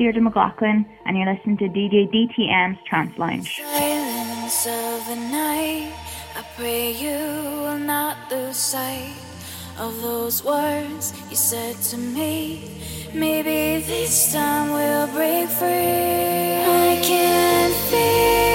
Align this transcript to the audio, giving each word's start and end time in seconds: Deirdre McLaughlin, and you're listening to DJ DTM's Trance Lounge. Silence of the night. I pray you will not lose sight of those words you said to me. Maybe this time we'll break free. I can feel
Deirdre 0.00 0.22
McLaughlin, 0.22 0.86
and 1.04 1.18
you're 1.18 1.30
listening 1.30 1.58
to 1.58 1.68
DJ 1.68 2.08
DTM's 2.10 2.78
Trance 2.86 3.18
Lounge. 3.18 3.60
Silence 3.60 4.66
of 4.66 5.06
the 5.06 5.16
night. 5.16 5.92
I 6.34 6.42
pray 6.56 6.92
you 6.92 7.18
will 7.60 7.78
not 7.78 8.16
lose 8.30 8.56
sight 8.56 9.12
of 9.78 10.00
those 10.00 10.42
words 10.42 11.12
you 11.28 11.36
said 11.36 11.76
to 11.90 11.98
me. 11.98 12.80
Maybe 13.12 13.84
this 13.84 14.32
time 14.32 14.70
we'll 14.70 15.06
break 15.08 15.50
free. 15.50 15.68
I 15.68 16.98
can 17.04 17.70
feel 17.90 18.49